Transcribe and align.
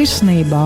sirsnībā. 0.00 0.62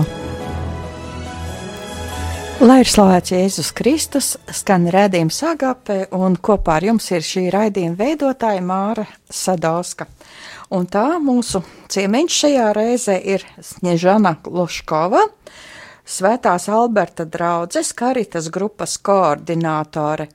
Lai 2.63 2.77
ir 2.81 2.87
slavēts 2.87 3.33
Jēzus 3.33 3.71
Kristus, 3.75 4.29
skan 4.47 4.87
redzējums 4.93 5.41
agapē, 5.49 5.97
un 6.15 6.37
kopā 6.39 6.77
ar 6.79 6.85
jums 6.87 7.09
ir 7.11 7.25
šī 7.25 7.49
raidījuma 7.51 7.99
veidotāja 7.99 8.63
Māra 8.63 9.03
Sadauska. 9.27 10.07
Un 10.71 10.87
tā 10.87 11.19
mūsu 11.21 11.61
ciemiņš 11.91 12.37
šajā 12.45 12.69
reizē 12.77 13.17
ir 13.35 13.43
Sniežana 13.59 14.37
Luškova, 14.47 15.25
Svētās 16.05 16.69
Alberta 16.69 17.25
draudzes 17.25 17.89
karitas 17.97 18.51
grupas 18.53 18.99
koordinātore 19.01 20.29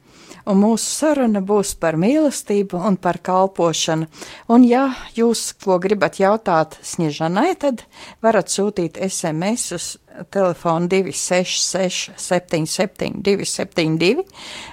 un 0.49 0.61
mūsu 0.63 0.91
saruna 1.01 1.43
būs 1.45 1.75
par 1.81 1.99
mīlestību 2.01 2.81
un 2.89 2.97
par 2.97 3.21
kalpošanu. 3.25 4.09
Un, 4.49 4.65
ja 4.65 4.89
jūs 5.17 5.51
ko 5.65 5.79
gribat 5.83 6.21
jautāt 6.21 6.79
Sniežanai, 6.83 7.55
tad 7.61 7.85
varat 8.25 8.53
sūtīt 8.53 9.01
SMS 9.01 9.73
uz 9.77 9.89
telefonu 10.31 10.89
266 10.89 12.11
77 12.17 13.23
272 13.25 14.25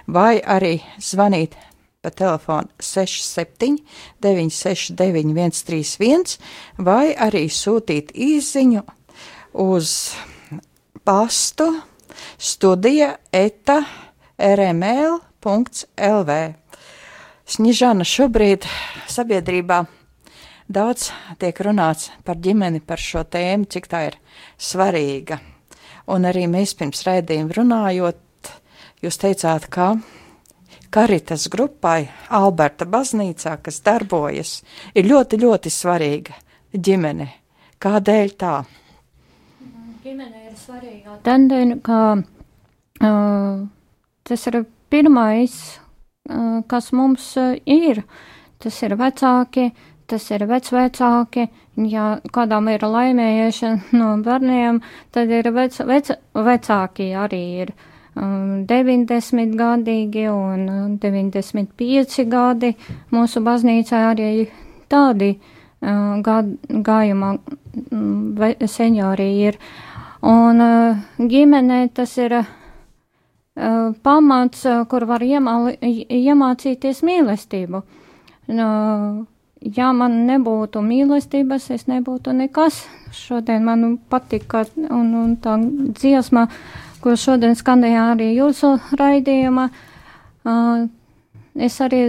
vai 0.07 0.37
arī 0.41 0.77
zvanīt 0.99 1.55
pa 2.01 2.09
telefonu 2.09 2.67
67 2.79 3.77
969 4.21 5.33
131 5.35 6.37
vai 6.77 7.13
arī 7.15 7.47
sūtīt 7.51 8.13
īziņu 8.13 8.83
uz 9.63 9.93
pastu 11.03 11.69
studija 12.37 13.15
eta 13.31 13.81
rml 14.37 15.26
LV. 15.47 16.37
Snižana 17.47 18.03
šobrīd 18.03 18.65
sabiedrībā 19.07 19.85
daudz 20.67 21.09
tiek 21.39 21.59
runāts 21.63 22.09
par 22.27 22.39
ģimeni, 22.43 22.81
par 22.83 22.99
šo 22.99 23.23
tēmu, 23.23 23.69
cik 23.71 23.87
tā 23.87 24.03
ir 24.09 24.17
svarīga. 24.59 25.39
Un 26.11 26.27
arī 26.27 26.45
mēs 26.51 26.75
pirms 26.79 27.03
raidījuma 27.07 27.55
runājot, 27.55 28.51
jūs 29.03 29.19
teicāt, 29.23 29.67
ka 29.71 29.93
Karitas 30.91 31.49
grupai 31.51 32.07
Alberta 32.31 32.87
baznīcā, 32.87 33.57
kas 33.63 33.81
darbojas, 33.83 34.61
ir 34.95 35.07
ļoti, 35.07 35.39
ļoti 35.43 35.71
svarīga 35.71 36.35
ģimene. 36.71 37.27
Kādēļ 37.83 38.31
tā? 38.39 38.53
Ģimene 40.03 40.45
ir 40.47 40.55
svarīga. 40.57 41.19
Tendēļ, 41.27 41.73
ka 41.83 41.99
uh, 42.15 43.67
tas 44.27 44.47
ir 44.47 44.61
pirmais, 44.89 45.79
kas 46.67 46.91
mums 46.91 47.29
ir, 47.65 48.03
tas 48.59 48.81
ir 48.83 48.95
vecāki, 48.99 49.71
tas 50.07 50.29
ir 50.31 50.45
vecvecāki. 50.49 51.47
Ja 51.77 52.17
kādam 52.33 52.71
ir 52.71 52.81
laimējiešana 52.81 53.91
no 53.99 54.15
bērniem, 54.25 54.81
tad 55.13 55.31
ir 55.33 55.51
vec, 55.53 55.77
vec, 55.85 56.11
vecāki 56.33 57.11
arī 57.15 57.43
ir. 57.65 57.75
90 58.17 59.51
gadīgi 59.59 60.23
un 60.31 60.97
95 60.97 62.23
gadi 62.31 62.71
mūsu 63.13 63.43
baznīcā 63.45 63.99
arī 64.09 64.47
tādi 64.89 65.35
gad, 66.25 66.49
gājumā 66.87 67.35
seniori 68.65 69.29
ir. 69.45 69.59
Un 70.25 70.65
ģimenē 71.29 71.83
tas 71.93 72.15
ir 72.17 72.39
uh, 72.39 72.47
pamats, 74.03 74.65
uh, 74.65 74.83
kur 74.89 75.05
var 75.09 75.23
iemācīties 75.25 77.01
mīlestību. 77.05 77.81
Uh, 78.47 79.23
ja 79.61 79.91
man 79.97 80.19
nebūtu 80.27 80.81
mīlestības, 80.85 81.71
es 81.73 81.87
nebūtu 81.89 82.35
nekas. 82.37 82.83
Šodien 83.15 83.65
man 83.65 83.97
patika 84.09 84.63
un, 84.75 85.09
un 85.15 85.35
tā 85.41 85.57
dziesma, 85.97 86.47
ko 87.01 87.15
šodien 87.17 87.57
skanēja 87.57 88.11
arī 88.13 88.31
jūsu 88.37 88.75
raidījumā, 88.99 89.67
uh, 89.67 90.85
es 91.55 91.81
arī 91.81 92.03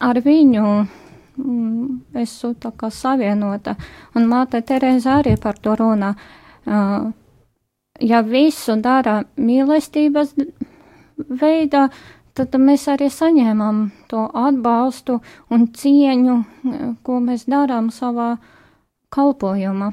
ar 0.00 0.20
viņu 0.24 0.66
mm, 1.36 1.86
esmu 2.24 2.54
tā 2.62 2.72
kā 2.76 2.88
savienota, 2.94 3.76
un 4.16 4.28
māte 4.30 4.62
Tereza 4.64 5.20
arī 5.20 5.36
par 5.40 5.60
to 5.60 5.76
runā. 5.76 6.14
Uh, 6.64 7.10
ja 8.00 8.20
visu 8.24 8.76
dara 8.80 9.20
mīlestības 9.36 10.34
veidā, 11.28 11.88
tad 12.34 12.54
mēs 12.60 12.86
arī 12.90 13.10
saņēmām 13.12 13.82
to 14.10 14.26
atbalstu 14.34 15.18
un 15.50 15.66
cieņu, 15.76 16.36
ko 17.04 17.18
mēs 17.24 17.46
darām 17.50 17.90
savā 17.94 18.34
kalpojumā. 19.10 19.90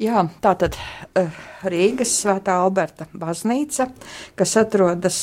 Jā, 0.00 0.22
tā 0.40 0.54
tad 0.56 0.78
uh, 0.80 1.40
Rīgas 1.68 2.14
Svētā 2.22 2.54
Alberta 2.62 3.04
baznīca, 3.12 3.90
kas 4.32 4.56
atrodas 4.56 5.18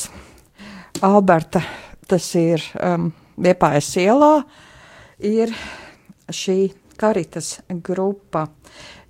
Alberta, 1.01 1.63
tas 2.05 2.27
ir 2.37 2.61
um, 2.77 3.09
Liepājas 3.41 3.89
ielā, 4.01 4.31
ir 5.25 5.53
šī 6.29 6.59
karitas 6.97 7.57
grupa. 7.69 8.47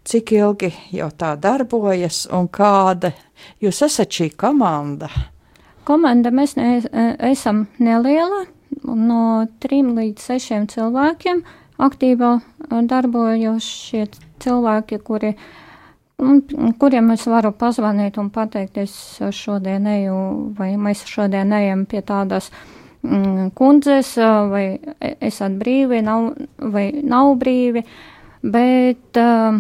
Cik 0.08 0.32
ilgi 0.38 0.70
jau 0.96 1.10
tā 1.20 1.34
darbojas 1.36 2.26
un 2.32 2.48
kāda 2.48 3.12
jūs 3.60 3.82
esat 3.84 4.08
šī 4.08 4.30
komanda? 4.40 5.10
Komanda 5.88 6.34
mēs 6.36 6.58
ne, 6.60 6.82
e, 6.84 7.06
esam 7.30 7.66
neliela, 7.80 8.44
no 8.84 9.22
trim 9.64 9.94
līdz 9.96 10.26
sešiem 10.32 10.66
cilvēkiem. 10.72 11.44
Aktīvā 11.88 12.32
e, 12.42 12.82
darbojošie 12.90 14.08
cilvēki, 14.44 15.00
kuri, 15.08 15.32
kuriem 16.82 17.14
es 17.16 17.24
varu 17.30 17.54
pazvanīt 17.56 18.20
un 18.20 18.32
pateikt, 18.36 18.82
es 18.84 18.98
šodien 19.38 19.88
eju, 19.94 20.18
vai 20.58 20.74
mēs 20.82 21.06
šodien 21.08 21.56
ejam 21.56 21.86
pie 21.88 22.04
tādas 22.04 22.52
mm, 23.06 23.54
kundzes, 23.56 24.12
e, 24.20 24.34
vai 24.52 24.66
esat 25.24 25.56
brīvi, 25.62 26.04
nav, 26.04 26.34
vai 26.76 26.90
nav 27.00 27.32
brīvi, 27.40 27.86
bet 28.44 29.18
uh, 29.22 29.56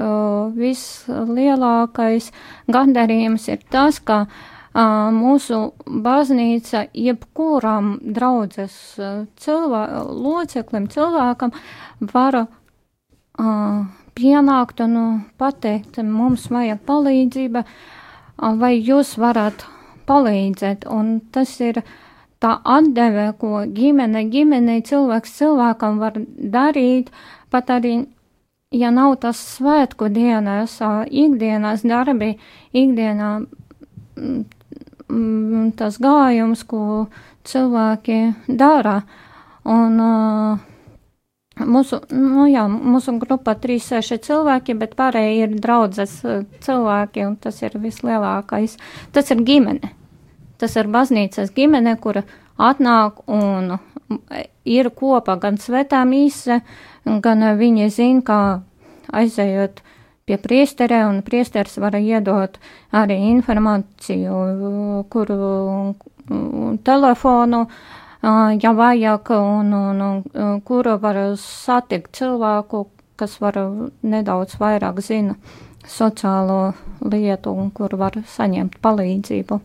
uh, 0.00 0.48
vislielākais 0.56 2.32
gandarījums 2.72 3.46
ir 3.52 3.62
tas, 3.70 4.00
ka 4.02 4.24
uh, 4.24 4.50
mūsu 4.74 5.72
baznīca 5.86 6.88
jebkuram 6.92 7.98
draudzes 8.02 8.98
cilvē, 9.38 9.82
loceklim, 10.10 10.88
cilvēkam 10.90 11.52
var 12.00 12.40
uh, 12.42 13.84
pienākt 14.14 14.80
un 14.80 14.96
pateikt, 15.38 15.98
mums 16.02 16.48
vajag 16.50 16.82
palīdzība, 16.86 17.64
vai 18.58 18.74
jūs 18.78 19.16
varat 19.18 19.66
palīdzēt, 20.06 20.86
un 20.90 21.20
tas 21.32 21.54
ir 21.60 21.82
tā 22.42 22.58
atdeve, 22.64 23.32
ko 23.38 23.64
ģimene, 23.64 24.26
ģimenei 24.30 24.82
cilvēks 24.84 25.38
cilvēkam 25.38 25.98
var 26.02 26.18
darīt, 26.36 27.10
pat 27.50 27.70
arī 27.70 28.04
ja 28.74 28.90
nav 28.90 29.16
tas 29.22 29.38
svētku 29.54 30.10
dienās, 30.12 30.80
ikdienas 31.10 31.86
darbi, 31.86 32.34
ikdienā 32.74 33.30
mm, 35.14 35.72
tas 35.78 35.98
gājums, 36.02 36.64
ko 36.66 37.06
cilvēki 37.46 38.20
dara. 38.48 39.02
Un, 39.64 40.00
uh, 40.00 40.70
Mūsu, 41.54 42.00
nu 42.10 42.48
jā, 42.50 42.64
mūsu 42.66 43.12
grupā 43.22 43.52
ir 43.54 43.60
3-6 43.78 44.24
cilvēki, 44.26 44.74
bet 44.74 44.96
pārējie 44.98 45.44
ir 45.44 45.52
draudzes 45.62 46.16
cilvēki, 46.64 47.22
un 47.28 47.36
tas 47.38 47.60
ir 47.62 47.76
vislielākais. 47.78 48.74
Tas 49.14 49.30
ir 49.30 49.44
ģimene. 49.46 49.92
Tas 50.58 50.74
ir 50.74 50.90
baznīcas 50.90 51.54
ģimene, 51.54 51.94
kura 52.02 52.24
atnāk 52.58 53.22
un 53.30 53.76
ir 54.66 54.90
kopā 54.98 55.38
gan 55.38 55.60
svētā 55.62 56.02
mīsa, 56.10 56.58
gan 57.06 57.46
viņi 57.62 57.86
zina, 57.94 58.26
kā 58.26 58.40
aizējot 59.14 59.78
uh, 59.78 59.93
pie 60.24 60.38
priesterē, 60.40 61.04
un 61.08 61.20
priesteris 61.26 61.76
var 61.82 61.96
iedot 61.98 62.56
arī 62.92 63.18
informāciju, 63.32 64.38
kuru 65.12 65.38
telefonu, 66.86 67.66
ja 68.64 68.72
vajag, 68.72 69.30
un, 69.36 69.74
un, 69.74 70.02
un 70.32 70.60
kuru 70.64 70.96
var 71.02 71.20
satikt 71.40 72.16
cilvēku, 72.16 72.86
kas 73.20 73.36
var 73.40 73.60
nedaudz 74.02 74.56
vairāk 74.58 75.00
zina 75.04 75.36
sociālo 75.84 76.72
lietu 77.04 77.52
un 77.52 77.70
kur 77.70 77.92
var 78.00 78.16
saņemt 78.36 78.80
palīdzību. 78.82 79.60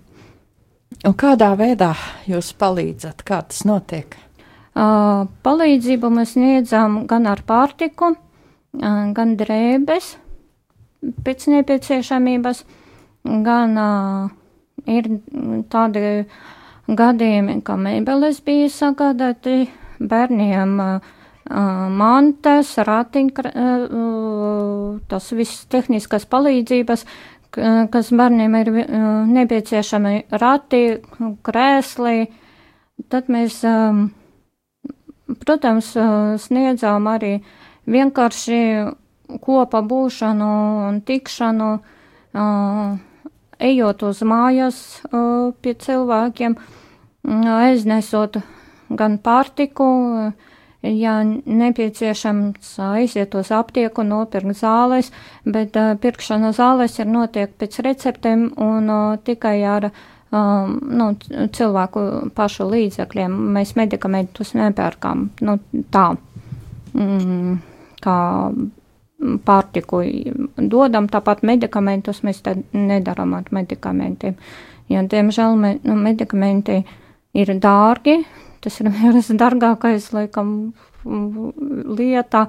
Un 1.07 1.13
kādā 1.15 1.53
veidā 1.55 1.93
jūs 2.27 2.51
palīdzat? 2.59 3.23
Kā 3.23 3.39
tas 3.47 3.63
notiek? 3.67 4.17
Uh, 4.79 5.27
palīdzību 5.45 6.09
mēs 6.13 6.35
sniedzam 6.35 7.03
gan 7.09 7.27
ar 7.29 7.41
pārtiku, 7.47 8.13
uh, 8.15 9.05
gan 9.15 9.35
drēbes, 9.39 10.17
pēc 11.25 11.47
nepieciešamības, 11.53 12.63
gan 13.45 13.77
uh, 13.79 14.31
ir 14.89 15.07
tādi 15.71 16.03
gadījumi, 16.89 17.59
ka 17.63 17.77
mēbeles 17.79 18.41
bija 18.45 18.69
sagādāti 18.73 19.69
bērniem, 19.99 20.75
uh, 20.79 21.15
mantas, 21.49 22.75
ratiņa, 22.77 23.51
tas 25.09 25.31
viss 25.33 25.65
tehniskas 25.71 26.27
palīdzības, 26.29 27.05
kas 27.89 28.11
bērniem 28.13 28.55
ir 28.59 28.69
nepieciešami 29.33 30.13
rati, 30.29 30.83
krēsli, 31.41 32.27
tad 33.09 33.31
mēs, 33.33 33.63
protams, 35.41 35.89
sniedzām 36.45 37.09
arī 37.09 37.39
vienkārši 37.89 38.59
kopa 39.43 39.81
būšanu 39.85 40.49
un 40.89 40.99
tikšanu, 41.05 41.69
ejot 43.69 44.03
uz 44.07 44.21
mājas 44.25 44.79
pie 45.61 45.73
cilvēkiem, 45.85 46.55
aiznesot 47.53 48.39
gan 48.89 49.17
pārtiku, 49.21 49.89
ja 50.81 51.15
nepieciešams 51.23 52.77
aiziet 52.89 53.35
uz 53.35 53.51
aptieku, 53.51 54.05
nopirkt 54.07 54.61
zāles, 54.61 55.11
bet 55.45 55.75
pirkšana 55.75 56.53
zāles 56.55 56.95
ir 57.01 57.11
notiek 57.11 57.51
pēc 57.59 57.81
receptēm 57.85 58.47
un 58.63 58.93
tikai 59.27 59.57
ar 59.67 59.89
um, 59.89 60.77
nu, 60.81 61.11
cilvēku 61.55 62.31
pašu 62.35 62.69
līdzekļiem. 62.71 63.37
Mēs 63.57 63.75
medikamentus 63.79 64.55
nepērkam. 64.57 65.29
Nu, 65.45 65.59
tā. 65.93 66.11
Mm, 66.95 67.59
kā 68.03 68.19
pārtiku 69.45 70.01
dodam, 70.57 71.09
tāpat 71.11 71.43
medikamentus 71.47 72.23
mēs 72.23 72.41
nedaram 72.73 73.35
ar 73.37 73.49
medikamentiem. 73.51 74.37
Jo, 74.89 75.03
diemžēl, 75.05 75.55
me, 75.59 75.73
nu, 75.85 75.95
medikamenti 75.99 76.79
ir 77.37 77.53
dārgi, 77.61 78.21
tas 78.63 78.79
ir 78.81 78.91
viens 78.95 79.29
dārgākais, 79.29 80.11
laikam, 80.15 80.53
lieta, 81.99 82.47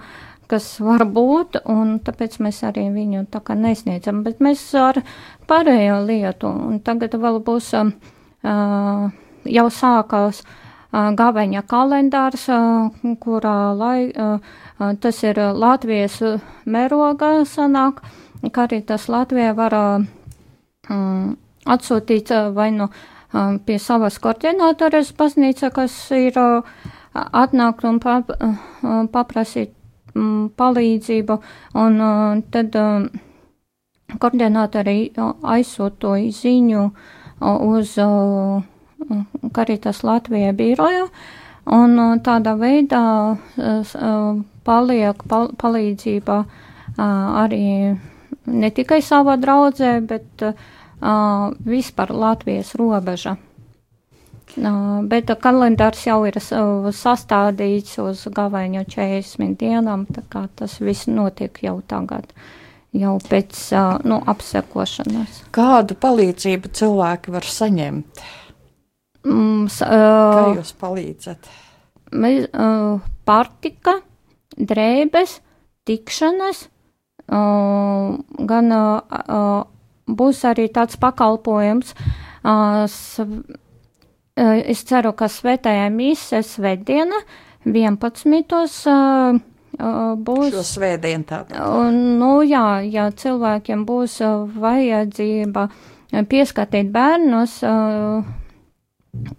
kas 0.51 0.73
var 0.83 1.05
būt, 1.07 1.61
un 1.71 1.99
tāpēc 2.03 2.41
mēs 2.43 2.63
arī 2.67 2.89
viņu 2.95 3.27
tā 3.31 3.43
kā 3.45 3.55
nesniedzam, 3.59 4.25
bet 4.27 4.41
mēs 4.43 4.65
ar 4.79 5.03
pārējo 5.51 6.01
lietu, 6.09 6.51
un 6.51 6.81
tagad 6.87 7.15
vēl 7.21 7.39
būs, 7.47 7.71
uh, 7.77 9.05
jau 9.47 9.67
sākās 9.71 10.43
uh, 10.43 11.13
gaveņa 11.15 11.63
kalendārs, 11.71 12.49
uh, 12.51 13.15
kurā 13.23 13.59
lai, 13.79 14.11
uh, 14.11 14.59
tas 15.01 15.23
ir 15.27 15.39
Latvijas 15.55 16.19
mēroga 16.65 17.45
sanāk, 17.45 18.01
kā 18.51 18.67
arī 18.67 18.83
tas 18.87 19.09
Latvija 19.13 19.55
var 19.55 19.77
uh, 19.77 21.33
atsūtīt 21.67 22.33
uh, 22.33 22.53
vai 22.57 22.71
nu 22.75 22.89
Um, 23.31 23.61
pie 23.63 23.77
savas 23.79 24.17
koordinātoras 24.19 25.13
baznīca, 25.15 25.69
kas 25.71 25.95
ir 26.11 26.35
uh, 26.41 26.67
atnākt 27.15 27.85
un 27.87 28.01
pap, 28.03 28.33
uh, 28.35 28.57
paprasīt 29.15 29.71
mm, 30.17 30.49
palīdzību, 30.59 31.37
un 31.79 32.01
uh, 32.03 32.41
tad 32.51 32.75
um, 32.81 33.05
koordinātori 34.19 35.13
aizsūtoja 35.15 36.33
ziņu 36.35 36.89
uz 37.71 37.93
Karitas 39.55 40.03
Latvijā 40.05 40.51
biroju, 40.59 41.07
un 41.79 41.95
tādā 42.27 42.57
veidā 42.59 43.05
paliek 44.65 45.23
pal 45.29 45.51
palīdzība 45.61 46.43
arī 47.01 47.65
ne 48.51 48.71
tikai 48.75 49.01
savā 49.05 49.37
draudzē, 49.41 49.93
bet 50.07 50.45
uh, 50.47 50.55
uh, 51.01 51.53
vispār 51.65 52.11
Latvijas 52.11 52.75
robeža. 52.75 53.37
Uh, 54.59 54.99
bet 55.07 55.31
kalendārs 55.43 56.03
jau 56.09 56.25
ir 56.27 56.41
uh, 56.41 56.89
sastādīts 56.95 58.01
uz 58.03 58.25
gavaiņu 58.35 58.83
40 58.91 59.55
dienām, 59.61 60.09
tā 60.11 60.25
kā 60.31 60.49
tas 60.59 60.81
viss 60.83 61.07
notiek 61.07 61.63
jau 61.63 61.79
tagad, 61.87 62.33
jau 62.91 63.17
pēc 63.23 63.63
uh, 63.79 63.97
nu, 64.03 64.19
apsekošanas. 64.33 65.45
Kādu 65.55 65.95
palīdzību 66.03 66.75
cilvēki 66.75 67.37
var 67.37 67.47
saņemt? 67.47 68.23
Mums, 69.31 69.81
uh, 69.85 70.35
Kā 70.35 70.45
jūs 70.59 70.75
palīdzat? 70.81 71.51
Mēs, 72.11 72.49
uh, 72.51 72.99
pārtika, 73.29 74.01
drēbes, 74.61 75.41
tikšanas, 75.89 76.69
gan 78.51 78.73
būs 80.11 80.43
arī 80.49 80.67
tāds 80.75 80.99
pakalpojums. 81.01 81.95
Es 84.41 84.83
ceru, 84.89 85.13
ka 85.17 85.29
svētajā 85.29 85.87
mise 85.93 86.43
svētdiena 86.47 87.19
11. 87.69 89.37
būs. 90.27 90.51
Šo 90.55 90.65
svētdienu 90.65 91.25
tātad. 91.29 91.57
Nu 91.93 92.41
jā, 92.47 92.81
ja 92.89 93.11
cilvēkiem 93.13 93.85
būs 93.89 94.21
vajadzība 94.57 95.69
pieskatīt 96.31 96.89
bērnus 96.95 97.61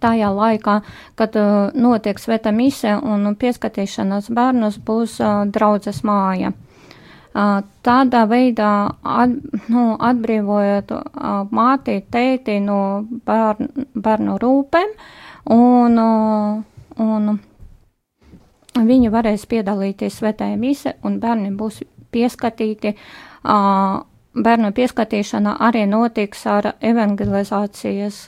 tajā 0.02 0.28
laikā, 0.34 0.80
kad 1.16 1.36
notiek 1.74 2.20
svēta 2.20 2.52
mise 2.54 2.94
un 2.96 3.34
pieskatīšanas 3.38 4.30
bērnus 4.34 4.78
būs 4.84 5.18
draudzes 5.54 6.02
māja. 6.06 6.52
Tādā 7.32 8.26
veidā 8.28 8.72
at, 9.08 9.36
nu, 9.72 9.84
atbrīvojot 9.96 10.92
māti, 11.56 12.02
tēti 12.12 12.58
no 12.60 12.80
bērnu, 13.26 13.86
bērnu 13.94 14.36
rūpēm, 14.42 14.92
un, 15.56 15.96
un 17.06 17.32
viņi 18.76 19.12
varēs 19.14 19.48
piedalīties 19.48 20.20
svētajā 20.20 20.60
mise, 20.60 20.98
un 21.08 21.16
bērni 21.22 21.54
būs 21.56 21.80
pieskatīti. 22.12 22.92
Bērnu 24.32 24.70
pieskatīšana 24.72 25.58
arī 25.60 25.82
notiks 25.84 26.46
ar 26.48 26.70
evangelizācijas 26.80 28.22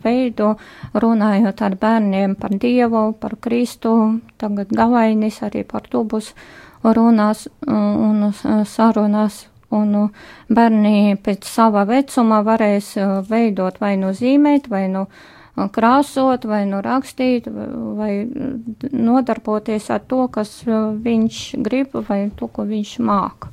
veidu, 0.00 0.54
runājot 0.96 1.60
ar 1.66 1.74
bērniem 1.82 2.36
par 2.40 2.54
Dievu, 2.56 3.02
par 3.20 3.36
Kristu, 3.36 3.92
tagad 4.40 4.72
galainis 4.72 5.42
arī 5.44 5.66
par 5.68 5.84
to 5.92 6.06
būs 6.08 6.30
runās 6.82 7.44
un 7.68 8.30
sarunās, 8.64 9.42
un 9.68 10.08
bērni 10.48 11.18
pēc 11.20 11.44
sava 11.44 11.84
vecuma 11.84 12.40
varēs 12.46 12.94
veidot 13.28 13.76
vai 13.80 13.98
nu 14.00 14.14
zīmēt, 14.16 14.70
vai 14.72 14.86
nu 14.88 15.04
krāsot, 15.52 16.46
vai 16.48 16.62
nu 16.64 16.80
rakstīt, 16.80 17.50
vai 18.00 18.24
nodarboties 18.88 19.90
ar 19.92 20.00
to, 20.08 20.24
kas 20.32 20.62
viņš 20.64 21.42
grib, 21.60 22.00
vai 22.08 22.30
to, 22.40 22.48
ko 22.48 22.64
viņš 22.72 22.96
māca. 23.04 23.52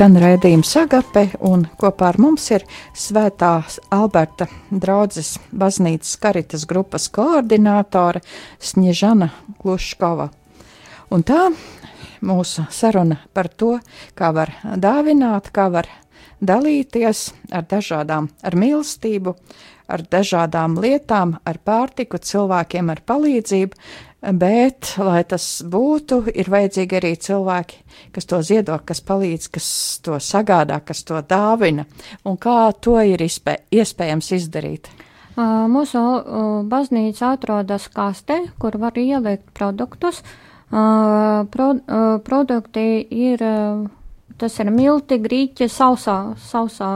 Skan 0.00 0.14
raidījums 0.16 0.70
Agape, 0.80 1.26
un 1.44 1.66
kopā 1.76 2.06
ar 2.08 2.16
mums 2.24 2.46
ir 2.54 2.62
Svētā 2.96 3.50
Alberta 3.92 4.46
draudzes 4.72 5.34
baznīcas 5.52 6.14
karitas 6.22 6.64
grupas 6.64 7.10
koordinātore 7.12 8.22
Sniežana 8.64 9.28
Kluškova. 9.60 10.30
Un 11.12 11.26
tā 11.28 11.50
mūsu 12.24 12.64
saruna 12.72 13.18
par 13.36 13.50
to, 13.52 13.74
kā 14.16 14.32
var 14.32 14.54
dāvināt, 14.64 15.52
kā 15.52 15.68
var 15.68 15.92
dalīties 16.40 17.26
ar 17.52 17.68
dažādām, 17.68 18.30
ar 18.40 18.56
mīlestību, 18.56 19.36
ar 19.90 20.06
dažādām 20.06 20.78
lietām, 20.80 21.36
ar 21.44 21.58
pārtiku, 21.66 22.20
cilvēkiem 22.22 22.90
ar 22.94 23.02
palīdzību, 23.06 23.76
Bet, 24.20 24.98
lai 25.00 25.22
tas 25.24 25.44
būtu, 25.64 26.26
ir 26.36 26.50
vajadzīgi 26.52 26.96
arī 26.98 27.14
cilvēki, 27.24 27.78
kas 28.12 28.28
to 28.28 28.40
ziedo, 28.44 28.74
kas 28.84 29.00
palīdz, 29.00 29.46
kas 29.54 29.68
to 30.04 30.18
sagādā, 30.20 30.76
kas 30.84 31.00
to 31.08 31.22
dāvina. 31.24 31.86
Un 32.28 32.36
kā 32.36 32.68
to 32.84 32.98
ir 33.00 33.22
izpē, 33.24 33.62
iespējams 33.72 34.28
izdarīt? 34.36 34.90
Mūsu 35.40 36.02
baznīca 36.68 37.32
atrodas 37.38 37.88
kastē, 37.94 38.42
kur 38.60 38.76
var 38.82 39.00
ielikt 39.00 39.54
produktus. 39.56 40.20
Pro, 40.68 41.70
produkti 42.26 42.84
ir, 43.08 43.46
tas 44.36 44.60
ir 44.60 44.74
milti, 44.74 45.16
grīķi, 45.24 45.70
sausā, 45.72 46.18
sausā 46.44 46.90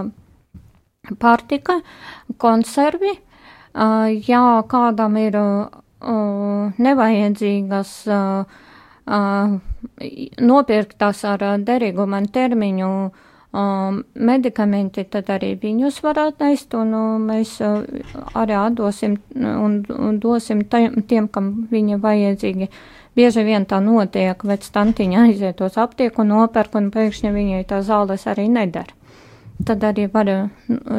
pārtika, 1.20 1.80
konservi. 2.38 3.14
Ja 4.28 4.62
kādam 4.70 5.16
ir 5.18 5.38
nevajadzīgas 6.78 7.92
nopirktās 10.40 11.24
ar 11.28 11.46
derīguma 11.66 12.22
termiņu 12.32 12.90
medikamenti, 14.14 15.04
tad 15.10 15.30
arī 15.30 15.52
viņus 15.62 16.00
var 16.02 16.18
atnest, 16.24 16.74
un 16.74 16.94
mēs 17.26 17.60
arī 17.62 18.56
atdosim 18.58 19.18
un, 19.34 19.84
un 19.88 20.18
dosim 20.22 20.64
tiem, 20.70 21.28
kam 21.28 21.52
viņa 21.70 22.00
vajadzīgi. 22.02 22.70
Bieži 23.14 23.44
vien 23.46 23.62
tā 23.70 23.78
notiek, 23.78 24.40
vec 24.42 24.66
tantiņa 24.74 25.20
aiziet 25.28 25.60
uz 25.62 25.78
aptieku 25.78 26.24
nopērk, 26.26 26.74
un 26.74 26.90
pēkšņi 26.90 27.30
viņai 27.30 27.62
tā 27.70 27.78
zāles 27.86 28.26
arī 28.26 28.48
nedara. 28.50 28.90
Tad 29.64 29.84
arī 29.86 30.08
var 30.10 30.30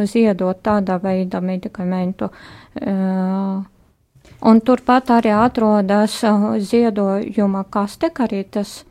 ziedot 0.08 0.62
tādā 0.64 0.96
veidā 1.04 1.42
medikamentu. 1.44 2.30
Uh, 2.80 3.64
Un 4.46 4.60
turpat 4.62 5.10
arī 5.10 5.32
atrodas 5.34 6.20
uh, 6.28 6.54
ziedojuma 6.62 7.64
kaste, 7.72 8.12
arī 8.22 8.44
tas 8.52 8.84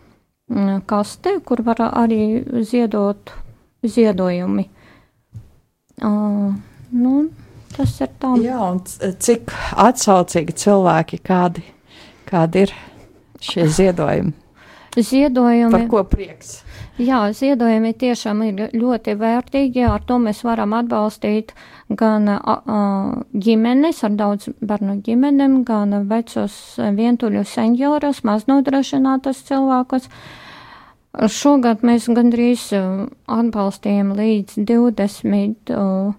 mm, 0.50 0.82
kaste, 0.90 1.36
kur 1.46 1.62
var 1.66 1.82
arī 1.90 2.42
ziedot 2.66 3.30
ziedojumi. 3.84 4.64
Nu, 6.00 7.14
tas 7.76 7.92
ir 8.00 8.10
tā. 8.18 8.32
Jā, 8.42 8.58
un 8.72 8.80
cik 9.26 9.54
atsaucīgi 9.84 10.56
cilvēki, 10.64 11.20
kādi, 11.22 11.62
kādi 12.26 12.64
ir 12.66 12.74
šie 13.44 13.68
ziedojumi? 13.78 14.34
Ziedojumi. 14.94 15.70
Par 15.74 15.86
ko 15.90 16.02
prieks? 16.08 16.63
Jā, 16.94 17.24
ziedojumi 17.34 17.90
tiešām 17.98 18.42
ir 18.46 18.60
ļoti 18.70 19.16
vērtīgi, 19.18 19.82
ar 19.82 20.04
to 20.06 20.20
mēs 20.22 20.44
varam 20.46 20.76
atbalstīt 20.78 21.50
gan 21.90 22.28
a, 22.30 22.38
a, 22.38 22.76
ģimenes 23.34 24.04
ar 24.06 24.14
daudz 24.14 24.52
bērnu 24.62 25.00
ģimenēm, 25.02 25.56
gan 25.66 25.96
vecos 26.06 26.54
vientuļus 26.78 27.56
senjorus, 27.56 28.22
maznodrošinātus 28.22 29.42
cilvēkus. 29.50 30.06
Šogad 31.34 31.82
mēs 31.82 32.06
gandrīz 32.14 32.70
atbalstījām 32.74 34.14
līdz 34.14 34.62
20 34.62 35.74
uh, 35.74 36.14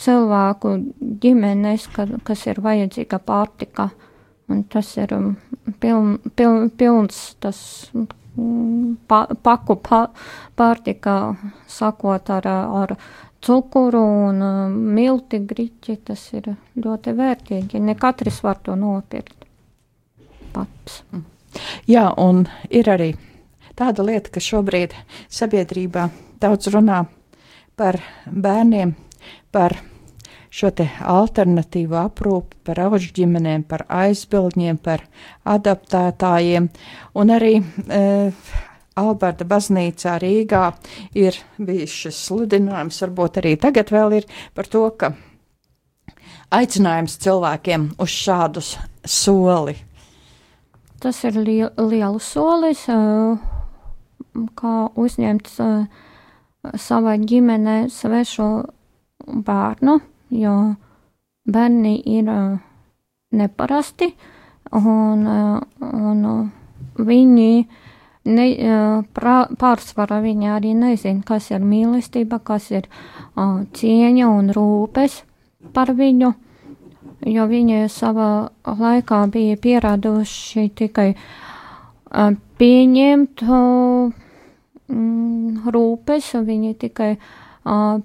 cilvēku 0.00 0.76
ģimenes, 1.20 1.90
ka, 1.92 2.08
kas 2.24 2.48
ir 2.48 2.64
vajadzīga 2.64 3.20
pārtika. 3.20 3.90
Un 4.48 4.64
tas 4.70 4.96
ir 4.96 5.12
piln, 5.82 6.18
piln, 6.38 6.70
pilns 6.70 7.34
tas 7.42 7.60
pa, 9.08 9.22
paku 9.42 9.76
pa, 9.82 10.06
pārtika, 10.56 11.36
sakot 11.70 12.30
ar, 12.30 12.48
ar 12.48 12.96
cukuru 13.46 14.02
un 14.28 14.42
uh, 14.42 14.66
milti 14.70 15.40
griķi, 15.46 15.98
tas 16.08 16.22
ir 16.34 16.52
ļoti 16.82 17.14
vērtīgi. 17.16 17.80
Ne 17.82 17.96
katrs 17.98 18.42
var 18.44 18.60
to 18.64 18.76
nopirkt 18.78 19.46
pats. 20.54 21.02
Mm. 21.12 21.24
Jā, 21.88 22.10
un 22.20 22.44
ir 22.70 22.88
arī 22.92 23.10
tāda 23.76 24.04
lieta, 24.04 24.32
ka 24.32 24.42
šobrīd 24.42 24.96
sabiedrībā 25.32 26.08
daudz 26.42 26.68
runā 26.72 27.04
par 27.76 28.00
bērniem, 28.26 28.94
par 29.52 29.76
šo 30.56 30.70
te 30.72 30.86
alternatīvu 31.04 31.96
aprūpi, 32.00 32.60
par 32.64 32.80
auģu 32.86 33.10
ģimenēm, 33.18 33.66
par 33.68 33.84
aizbildņiem, 33.92 34.78
par 34.80 35.02
adaptētājiem, 35.52 36.70
un 37.20 37.32
arī 37.34 37.58
e, 37.60 38.00
Alberta 38.96 39.44
baznīcā 39.44 40.14
Rīgā 40.22 40.62
ir 41.20 41.36
bijis 41.60 41.98
šis 42.06 42.22
sludinājums, 42.30 43.02
varbūt 43.04 43.42
arī 43.42 43.52
tagad 43.60 43.92
vēl 43.92 44.16
ir 44.22 44.30
par 44.56 44.70
to, 44.72 44.86
ka 44.96 45.12
aicinājums 46.56 47.18
cilvēkiem 47.20 47.90
uz 48.00 48.16
šādu 48.16 48.64
soli. 49.04 49.76
Tas 51.04 51.20
ir 51.28 51.36
li 51.36 51.60
liels 51.60 52.32
solis, 52.32 52.88
e, 52.88 52.98
kā 54.56 54.76
uzņemt 54.96 55.54
e, 55.60 55.70
savai 56.80 57.18
ģimenei 57.28 57.90
svešu 57.92 58.52
bērnu 59.26 60.00
jo 60.30 60.54
bērni 61.46 61.94
ir 62.16 62.30
neparasti 63.36 64.08
un, 64.74 65.26
un 65.26 66.24
viņi 66.96 67.50
ne, 68.26 68.46
prā, 69.14 69.36
pārsvarā 69.60 70.20
viņi 70.24 70.50
arī 70.56 70.74
nezina, 70.78 71.22
kas 71.26 71.50
ir 71.52 71.62
mīlestība, 71.62 72.40
kas 72.42 72.70
ir 72.74 72.90
cieņa 73.36 74.28
un 74.32 74.50
rūpes 74.56 75.22
par 75.76 75.92
viņu, 75.94 76.32
jo 77.26 77.48
viņi 77.50 77.86
savā 77.92 78.30
laikā 78.66 79.24
bija 79.32 79.56
pieraduši 79.62 80.68
tikai 80.78 81.10
pieņemt 82.56 83.42
uh, 83.46 84.14
rūpes, 84.88 86.32
viņi 86.46 86.74
tikai 86.78 87.16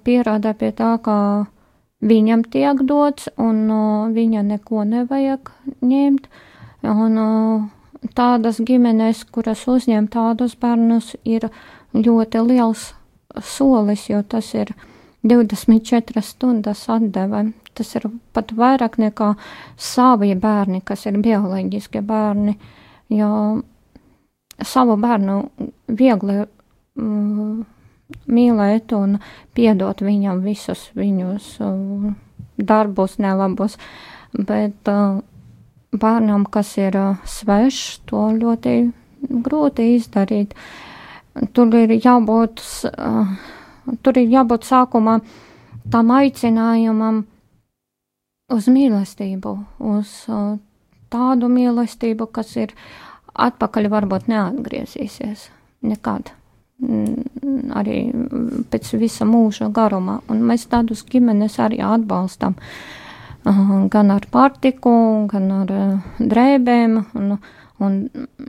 pierāda 0.04 0.54
pie 0.58 0.72
tā, 0.74 0.98
ka 1.02 1.46
viņam 2.02 2.42
tiek 2.50 2.82
dots, 2.86 3.28
un 3.38 3.68
uh, 3.70 4.08
viņa 4.12 4.42
neko 4.48 4.84
nevajag 4.88 5.52
ņemt. 5.80 6.26
Un, 6.82 7.18
uh, 7.18 7.70
tādas 8.16 8.58
ģimenes, 8.62 9.24
kuras 9.30 9.64
uzņem 9.70 10.08
tādus 10.12 10.56
bērnus, 10.58 11.14
ir 11.24 11.48
ļoti 11.94 12.42
liels 12.48 12.92
solis, 13.40 14.08
jo 14.10 14.22
tas 14.22 14.52
ir 14.54 14.74
24 15.22 16.22
stundas 16.26 16.88
atdeve. 16.90 17.52
Tas 17.72 17.94
ir 17.96 18.08
pat 18.36 18.52
vairāk 18.52 18.98
nekā 19.00 19.32
savi 19.80 20.34
bērni, 20.36 20.82
kas 20.84 21.06
ir 21.08 21.16
bioloģiski 21.22 22.02
bērni, 22.04 22.58
jo 23.08 23.30
savu 24.60 24.98
bērnu 25.00 25.38
viegli 25.88 26.42
mm, 26.42 27.62
mīlēt 28.26 28.94
un 28.96 29.18
piedot 29.56 30.02
viņam 30.04 30.42
visus 30.44 30.88
viņus 30.98 31.48
uh, 31.64 32.12
darbus, 32.58 33.18
nelabus, 33.22 33.78
bet 34.32 34.90
uh, 34.90 35.20
bērnam, 35.92 36.46
kas 36.50 36.74
ir 36.80 36.96
uh, 36.98 37.20
svešs, 37.28 38.02
to 38.08 38.28
ļoti 38.38 38.76
grūti 39.22 39.94
izdarīt. 39.96 40.56
Tur 41.56 41.72
ir 41.78 41.94
jābūt, 41.96 42.60
tur 44.04 44.18
ir 44.20 44.34
jābūt 44.34 44.66
sākumā 44.68 45.14
tam 45.92 46.10
aicinājumam 46.12 47.22
uz 48.52 48.68
mīlestību, 48.68 49.54
uz 49.94 50.12
tādu 51.12 51.48
mīlestību, 51.52 52.28
kas 52.36 52.52
ir 52.60 52.76
atpakaļ 53.32 53.88
varbūt 53.94 54.28
neatgriezīsies 54.28 55.48
nekad. 55.88 56.34
Mm, 56.82 57.70
arī 57.78 57.98
pēc 58.72 58.88
visa 58.98 59.26
mūža 59.28 59.68
garumā. 59.74 60.18
Un 60.30 60.42
mēs 60.48 60.66
tādus 60.70 61.04
ģimenes 61.06 61.60
arī 61.62 61.78
atbalstam. 61.86 62.56
Gan 63.42 64.10
ar 64.14 64.26
pārtiku, 64.34 64.94
gan 65.30 65.50
ar 65.60 65.70
drēbēm. 66.18 66.96
Un, 67.18 67.36
un, 67.82 68.00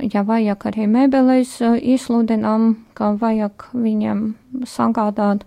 ja 0.02 0.25
vajag 0.25 0.66
arī 0.72 0.90
mēbeles 0.90 1.60
izsludinām, 1.78 2.74
ka 2.98 3.13
vajag 3.22 3.70
viņiem 3.74 4.25
sagādāt. 4.70 5.46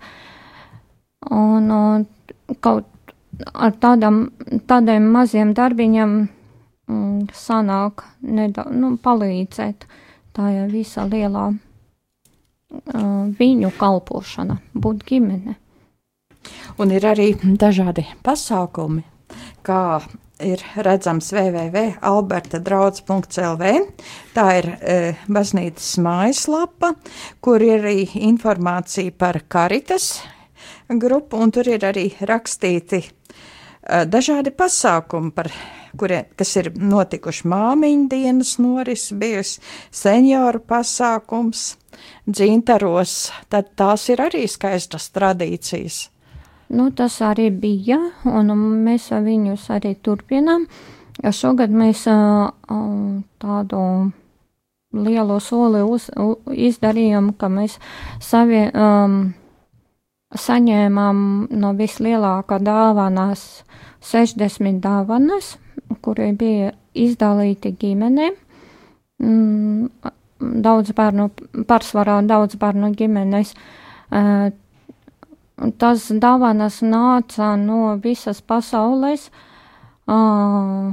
Un, 1.27 1.71
un 1.75 2.07
kaut 2.63 2.87
ar 3.51 3.75
tādam, 3.83 4.29
tādiem 4.71 5.11
maziem 5.11 5.55
darbiņiem 5.59 6.17
mm, 6.23 7.29
sanāk 7.35 8.07
nedaudz, 8.23 8.79
nu, 8.79 8.95
palīdzēt 9.03 9.89
tajā 10.39 10.69
visā 10.71 11.11
lielā 11.11 11.51
viņu 12.71 13.71
kalpošana, 13.79 14.59
būt 14.75 15.05
ģimene. 15.09 15.55
Un 16.79 16.91
ir 16.95 17.07
arī 17.07 17.35
dažādi 17.43 18.07
pasākumi, 18.27 19.03
kā 19.67 20.01
ir 20.45 20.61
redzams 20.85 21.33
www.albertadraudz.lv. 21.33 23.65
Tā 24.37 24.47
ir 24.61 24.67
e, 24.77 25.17
baznīcas 25.33 25.97
mājaslapa, 26.05 26.93
kur 27.41 27.65
ir 27.65 27.81
arī 27.81 28.05
informācija 28.29 29.09
par 29.17 29.41
karitas 29.49 30.21
grupu, 30.89 31.37
un 31.41 31.51
tur 31.55 31.69
ir 31.71 31.85
arī 31.89 32.11
rakstīti 32.21 33.01
e, 33.03 33.09
dažādi 34.11 34.51
pasākumi, 34.55 35.31
par 35.35 35.51
kuri, 35.97 36.21
kas 36.37 36.57
ir 36.61 36.73
notikuši 36.77 37.49
māmiņu 37.49 38.09
dienas 38.13 38.59
noris, 38.63 39.13
bijusi 39.17 39.61
senioru 39.95 40.61
pasākums, 40.69 41.77
dzintaros, 42.27 43.31
tad 43.49 43.73
tās 43.77 44.09
ir 44.13 44.23
arī 44.27 44.47
skaistas 44.51 45.11
tradīcijas. 45.15 46.07
Nu, 46.69 46.91
tas 46.91 47.21
arī 47.23 47.51
bija, 47.55 47.99
un 48.27 48.51
mēs 48.85 49.11
viņus 49.11 49.69
arī 49.77 49.95
turpinām. 50.03 50.67
Šogad 51.33 51.71
mēs 51.71 52.05
tādu 53.41 53.83
lielu 54.93 55.41
soli 55.41 55.83
uz, 55.87 56.09
izdarījām, 56.51 57.33
ka 57.39 57.49
mēs 57.53 57.79
savie, 58.23 58.67
um, 58.75 59.35
saņēmām 60.35 61.19
no 61.55 61.73
vislielākā 61.79 62.59
dāvanas 62.63 63.45
60 64.05 64.81
dāvanas, 64.83 65.57
kuri 66.03 66.33
bija 66.37 66.73
izdalīti 66.95 67.75
ģimenēm. 67.81 68.37
Mm, 69.23 69.89
daudz 70.41 70.93
bērnu, 70.97 71.31
pārsvarā 71.69 72.21
daudz 72.27 72.57
bērnu 72.61 72.93
ģimenes. 72.97 73.55
Uh, 74.11 74.51
tas 75.81 76.11
dāvanas 76.13 76.83
nāca 76.85 77.55
no 77.61 77.97
visas 78.03 78.43
pasaules, 78.43 79.31
uh, 80.07 80.93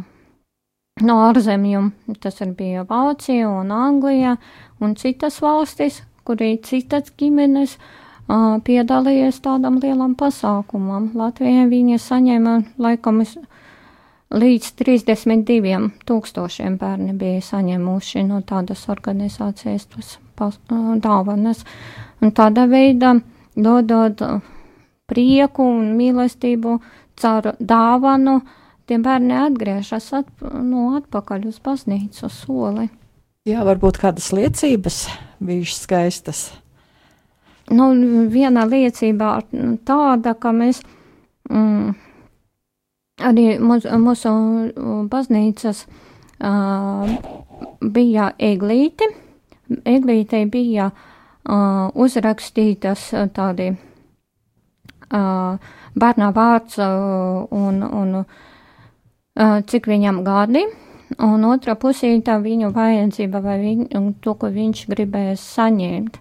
no 1.04 1.18
ārzemju. 1.28 1.84
Tas 2.24 2.40
bija 2.58 2.86
Vācija 2.90 3.50
un 3.50 3.72
Anglija 3.72 4.38
un 4.80 4.96
citas 4.96 5.42
valstis, 5.44 6.02
kur 6.24 6.40
arī 6.40 6.58
citas 6.64 7.12
ģimenes 7.20 7.78
uh, 7.78 8.60
piedalījies 8.64 9.42
tādam 9.44 9.82
lielam 9.84 10.16
pasākumam. 10.16 11.12
Latvijai 11.20 11.68
viņi 11.72 12.00
saņēma 12.00 12.60
laikam 12.78 13.24
līdz 14.34 14.72
32 14.82 15.92
tūkstošiem 16.08 16.78
bērni 16.82 17.14
bija 17.18 17.42
saņēmuši 17.46 18.26
no 18.28 18.42
tādas 18.48 18.88
organizācijas 18.92 19.86
tos 19.92 20.18
dāvanas. 21.04 21.64
Un 22.24 22.34
tāda 22.36 22.66
veida 22.70 23.16
dodot 23.56 24.22
prieku 25.10 25.68
un 25.76 25.94
mīlestību 25.98 26.78
caur 27.20 27.54
dāvanu, 27.60 28.40
tie 28.90 28.98
bērni 29.04 29.38
atgriežas 29.38 30.10
at, 30.18 30.30
nu, 30.42 30.94
atpakaļ 30.98 31.48
uz 31.52 31.60
baznīcu 31.64 32.30
soli. 32.32 32.90
Jā, 33.44 33.62
varbūt 33.68 34.00
kādas 34.00 34.32
liecības 34.34 35.06
bijušas 35.44 35.84
skaistas. 35.84 36.44
Nu, 37.72 37.92
viena 38.32 38.66
liecība 38.68 39.38
tāda, 39.88 40.34
ka 40.36 40.52
mēs 40.56 40.82
mm, 41.50 41.94
arī 43.22 43.58
mūs, 43.62 43.86
mūsu 43.86 44.34
baznīcas 45.12 45.86
uh, 45.86 47.10
bija 47.82 48.32
eglīti. 48.40 49.10
Eglītei 49.86 50.46
bija 50.50 50.90
uh, 50.92 51.90
uzrakstītas 51.94 53.12
tādi 53.34 53.74
bērnā 55.14 56.30
vārds 56.34 56.80
un, 56.82 57.84
un 57.84 58.24
cik 59.70 59.88
viņam 59.92 60.24
gadi. 60.26 60.64
Un 61.22 61.44
otrā 61.46 61.76
pusītā 61.78 62.40
viņu 62.42 62.72
vajadzība 62.74 63.42
vai 63.44 63.60
viņu, 63.62 64.02
to, 64.24 64.34
ko 64.34 64.50
viņš 64.50 64.88
gribēja 64.90 65.36
saņemt. 65.38 66.18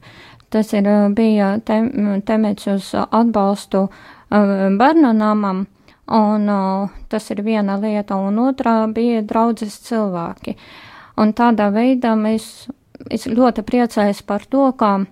Tas 0.53 0.75
ir, 0.77 0.89
bija 1.17 1.55
tem, 1.65 2.21
temets 2.29 2.69
uz 2.69 2.91
atbalstu 2.93 3.87
bērnu 4.29 5.15
namam, 5.17 5.65
un 6.13 6.49
tas 7.09 7.31
ir 7.33 7.43
viena 7.45 7.79
lieta, 7.81 8.17
un 8.21 8.39
otrā 8.45 8.77
bija 8.93 9.23
draudzes 9.25 9.79
cilvēki. 9.87 10.57
Un 11.21 11.33
tādā 11.37 11.71
veidā 11.73 12.15
mēs, 12.17 12.69
es 13.11 13.27
ļoti 13.29 13.65
priecājos 13.65 14.23
par 14.27 14.45
to, 14.49 14.67
ka 14.77 15.05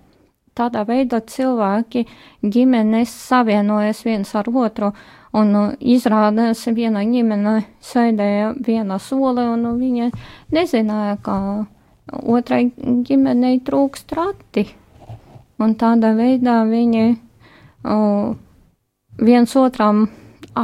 tādā 0.57 0.85
veidā 0.89 1.21
cilvēki, 1.25 2.05
ģimenes 2.45 3.13
savienojas 3.29 4.05
viens 4.05 4.35
ar 4.37 4.49
otru, 4.53 4.93
un 5.33 5.53
nu, 5.55 5.65
izrādās 5.81 6.67
viena 6.75 7.05
ģimene 7.07 7.61
sēdēja 7.85 8.55
viena 8.67 8.99
soli, 8.99 9.47
un 9.47 9.65
nu, 9.65 9.75
viņa 9.81 10.11
nezināja, 10.53 11.17
ka 11.25 11.37
otrai 12.11 12.67
ģimenei 12.77 13.61
trūkst 13.65 14.17
rati. 14.17 14.67
Un 15.61 15.77
tādā 15.77 16.15
veidā 16.17 16.63
viņi 16.65 17.05
o, 17.85 17.99
viens 19.21 19.57
otram 19.61 20.07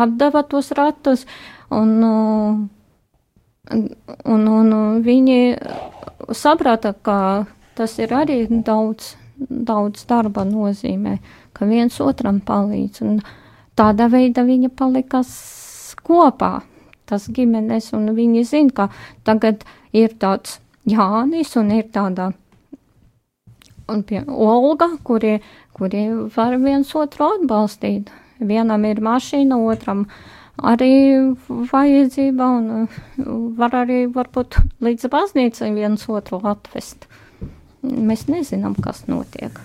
atdeva 0.03 0.43
tos 0.47 0.73
ratus, 0.77 1.27
un, 1.71 1.93
un, 3.73 3.85
un, 4.25 4.49
un 4.55 5.03
viņi 5.05 5.39
saprata, 6.35 6.95
ka 6.95 7.47
tas 7.77 7.99
ir 8.01 8.15
arī 8.17 8.45
daudz 8.51 9.15
daudz 9.39 10.07
darba 10.09 10.45
nozīmē, 10.49 11.19
ka 11.53 11.69
viens 11.69 12.01
otram 12.01 12.41
palīdz. 12.41 13.03
Un 13.05 13.21
tādā 13.77 14.09
veidā 14.13 14.45
viņa 14.47 14.71
palika 14.77 15.23
kopā, 16.07 16.53
tas 17.07 17.29
ģimenes, 17.29 17.93
un 17.97 18.15
viņi 18.17 18.45
zina, 18.47 18.73
ka 18.73 18.89
tagad 19.27 19.67
ir 19.93 20.17
tāds 20.21 20.61
Jānis 20.87 21.57
un 21.59 21.73
ir 21.75 21.89
tāda 21.91 22.31
un 23.91 24.03
pie 24.07 24.23
Olga, 24.27 24.89
kuri, 25.07 25.41
kuri 25.75 26.07
var 26.35 26.57
viens 26.63 26.93
otru 26.95 27.27
atbalstīt. 27.27 28.11
Vienam 28.41 28.85
ir 28.85 29.01
mašīna, 29.05 29.59
otram 29.71 30.07
arī 30.57 31.35
vajadzība, 31.49 32.49
un 32.59 33.55
var 33.57 33.77
arī 33.85 34.05
varbūt 34.13 34.61
līdz 34.85 35.09
baznīcai 35.13 35.73
viens 35.77 36.09
otru 36.09 36.41
atvest 36.45 37.09
mēs 37.87 38.27
nezinām, 38.31 38.77
kas 38.83 39.05
notiek. 39.11 39.61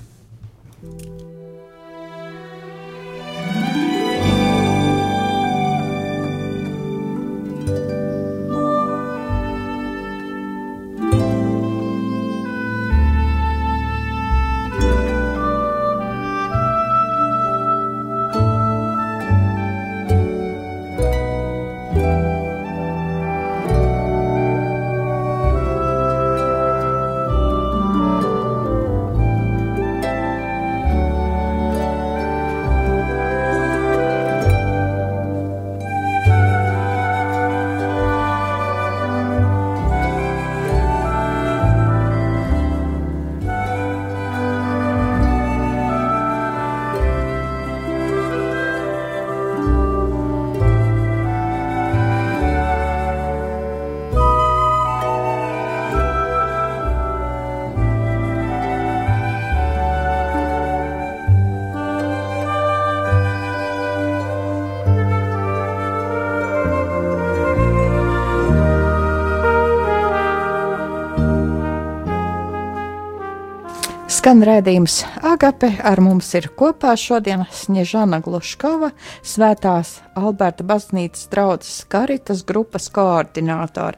Skan 74.22 74.44
redzējums 74.46 75.00
Agape, 75.26 75.72
ar 75.82 75.98
mums 75.98 76.28
ir 76.38 76.46
kopā 76.54 76.92
šodien 76.94 77.42
Sniežana 77.50 78.20
Gluškova, 78.22 78.92
Svētās 79.26 79.96
Alberta 80.14 80.62
baznīcas 80.62 81.24
draudzes 81.32 81.80
Karitas 81.90 82.44
grupas 82.46 82.86
koordinātore. 82.94 83.98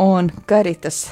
Un 0.00 0.30
Karitas 0.48 1.02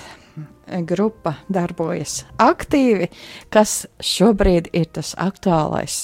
grupa 0.88 1.34
darbojas 1.52 2.22
aktīvi, 2.40 3.10
kas 3.52 3.74
šobrīd 4.00 4.70
ir 4.72 4.88
tas 4.88 5.10
aktuālais. 5.20 5.98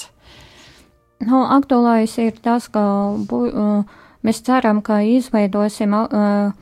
Nu, 1.25 1.39
aktuālais 1.55 2.13
ir 2.21 2.37
tas, 2.37 2.67
ka 2.69 2.83
bu, 3.31 3.47
mēs 4.21 4.43
ceram, 4.45 4.83
ka 4.85 4.99
izveidosim 5.01 5.97
uh, 5.97 6.53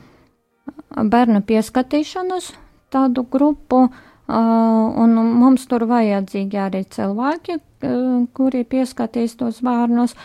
bērnu 0.96 1.44
pieskatīšanas 1.52 2.48
tādu 2.96 3.26
grupu, 3.28 3.90
Uh, 4.32 5.02
un 5.02 5.16
mums 5.52 5.68
tur 5.68 5.84
vajadzīgi 5.90 6.56
arī 6.56 6.86
cilvēki, 6.88 7.58
uh, 7.60 8.22
kuri 8.32 8.64
pieskatīs 8.64 9.36
tos 9.36 9.60
bērnus. 9.64 10.16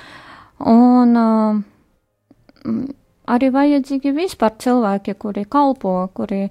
Un 0.63 1.20
uh, 1.20 1.60
arī 3.28 3.52
vajadzīgi 3.54 4.13
vispār 4.16 4.56
cilvēki, 4.63 5.18
kuri 5.20 5.44
kalpo, 5.50 5.96
kuri, 6.16 6.48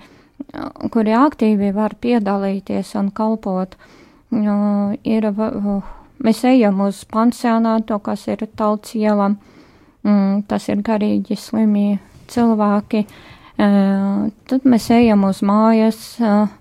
kuri 0.93 1.15
aktīvi 1.17 1.73
var 1.75 1.97
piedalīties 2.01 2.95
un 3.01 3.11
kalpot. 3.17 3.77
Ir, 5.07 5.29
mēs 6.27 6.43
ejam 6.45 6.83
uz 6.85 7.05
pansionātu, 7.09 7.99
kas 8.03 8.27
ir 8.29 8.45
tauts 8.59 8.97
iela, 8.99 9.31
mm, 10.05 10.45
tas 10.51 10.69
ir 10.69 10.83
garīgi 10.85 11.39
slimie 11.39 11.99
cilvēki. 12.29 13.07
Tad 13.57 14.67
mēs 14.69 14.91
ejam 14.93 15.25
uz 15.25 15.41
mājas, 15.47 16.01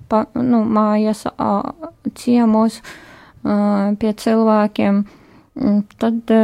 pa, 0.08 0.22
nu, 0.40 0.62
mājas 0.64 1.26
ciemos 2.16 2.80
pie 3.44 4.14
cilvēkiem. 4.24 5.02
Tad 6.00 6.36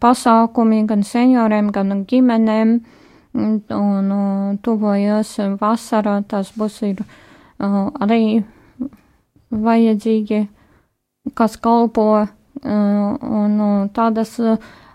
pasākumi 0.00 0.80
gan 0.88 1.04
senioriem, 1.04 1.68
gan 1.74 2.04
ģimenēm. 2.08 2.80
Un 3.30 4.56
tuvojas 4.64 5.36
vasarā, 5.60 6.16
tas 6.26 6.48
būs 6.58 6.80
ir, 6.88 7.04
arī 7.60 8.42
vajadzīgi, 9.54 10.40
kas 11.38 11.54
kalpo, 11.62 12.26
un 12.64 13.60
tādas 13.94 14.34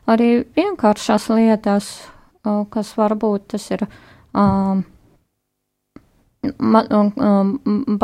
arī 0.06 0.30
vienkāršas 0.58 1.30
lietas, 1.32 1.94
kas 2.70 2.94
varbūt 2.98 3.48
tas 3.56 3.66
ir 3.74 3.86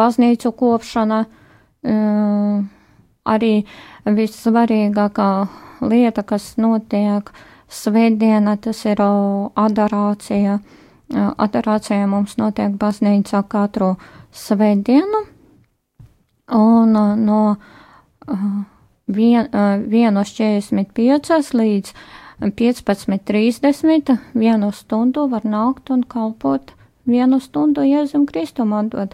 baznīcu 0.01 0.51
kopšana, 0.57 1.19
arī 3.35 3.53
vissvarīgākā 4.05 5.47
lieta, 5.81 6.23
kas 6.23 6.57
notiek 6.57 7.31
svētdienā, 7.71 8.57
tas 8.61 8.85
ir 8.85 9.01
adorācija. 9.01 10.59
Adorācija 11.11 12.07
mums 12.07 12.37
notiek 12.39 12.71
baznīcā 12.79 13.43
katru 13.51 13.97
svētdienu, 14.31 15.25
un 16.55 16.95
no 17.25 17.41
vien, 19.11 19.49
1.45 19.51 21.51
līdz 21.59 21.91
15.30 22.41 24.17
vienu 24.33 24.71
stundu 24.73 25.27
var 25.29 25.45
nākt 25.45 25.91
un 25.93 26.01
kalpot 26.03 26.73
vienu 27.05 27.39
stundu 27.39 27.85
Jēzum 27.85 28.25
Kristum 28.25 28.73
atdot. 28.73 29.13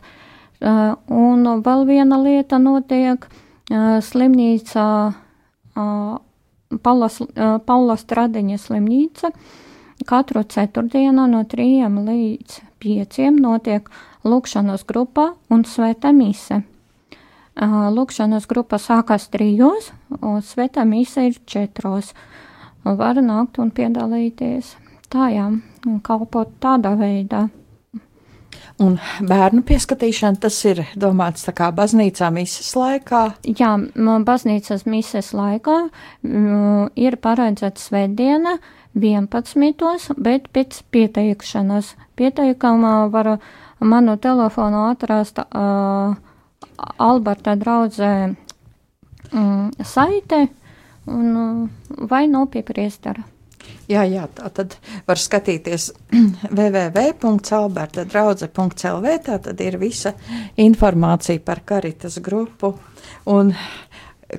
Un 0.62 1.48
vēl 1.64 1.86
viena 1.90 2.20
lieta 2.24 2.58
notiek 2.62 3.28
slimnīcā 3.68 4.88
Paulas, 6.84 7.20
Paulas 7.68 8.06
Stradiņa 8.06 8.58
slimnīca. 8.64 9.32
Katru 10.08 10.44
ceturtdienu 10.44 11.28
no 11.28 11.44
3 11.44 11.88
līdz 11.90 12.58
5 12.80 13.30
notiek 13.42 13.88
lūkšanas 14.24 14.86
grupa 14.88 15.32
un 15.50 15.64
svēta 15.66 16.14
mise. 16.14 16.62
Lūkšanas 17.58 18.46
grupa 18.46 18.78
sākās 18.78 19.28
trijos, 19.34 19.92
un 20.22 20.44
svēta 20.46 20.86
mise 20.86 21.26
ir 21.32 21.40
četros. 21.50 22.14
Var 22.96 23.20
nākt 23.20 23.60
un 23.60 23.72
piedalīties 23.76 24.76
tajā 25.12 25.48
un 25.88 26.02
kalpot 26.04 26.52
tādā 26.64 26.94
veidā. 27.00 27.48
Un 28.78 29.00
bērnu 29.26 29.64
pieskatīšana 29.66 30.38
tas 30.42 30.58
ir 30.70 30.84
domāts 31.00 31.48
tā 31.48 31.54
kā 31.58 31.72
baznīcā 31.74 32.30
mises 32.34 32.70
laikā? 32.78 33.22
Jā, 33.58 33.72
baznīcas 34.26 34.86
mises 34.86 35.32
laikā 35.34 35.78
ir 36.96 37.18
paredzēta 37.24 37.82
svētdiena 37.82 38.58
11. 38.98 40.14
bet 40.22 40.50
pēc 40.54 40.82
pieteikšanas. 40.94 41.96
Pieteikumā 42.18 42.94
var 43.14 43.38
manu 43.80 44.18
telefonu 44.22 44.88
atrast 44.92 45.42
uh, 45.42 46.14
Alberta 46.98 47.56
draudzē 47.58 48.14
um, 49.34 49.72
saite 49.82 50.48
un, 51.08 51.36
uh, 51.36 51.68
vai 52.10 52.28
no 52.32 52.46
piepriestara. 52.52 53.24
Jā, 53.88 54.04
jā, 54.08 54.28
tā 54.36 54.50
tad 54.52 54.76
var 55.08 55.18
skatīties 55.20 55.92
www.albertadraudze.lv, 56.60 59.06
tā 59.24 59.40
tad 59.44 59.62
ir 59.64 59.78
visa 59.80 60.14
informācija 60.60 61.40
par 61.44 61.60
karitas 61.68 62.20
grupu, 62.24 62.74
un 63.32 63.54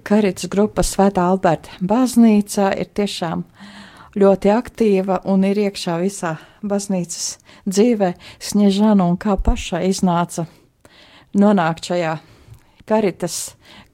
karitas 0.05 0.49
grupa 0.53 0.83
Svētā 0.85 1.23
Alberta 1.33 1.71
baznīcā 1.81 2.73
ir 2.81 2.89
tiešām 2.97 3.45
ļoti 4.19 4.49
aktīva 4.53 5.21
un 5.29 5.45
ir 5.49 5.57
iekšā 5.69 5.95
visā 6.03 6.37
baznīcas 6.61 7.39
dzīvē. 7.69 8.15
Sniežana 8.41 9.05
un 9.09 9.17
kā 9.21 9.37
pašai 9.37 9.89
iznāca 9.89 10.47
nonākt 11.37 11.85
šajā 11.89 12.19
karitas 12.89 13.37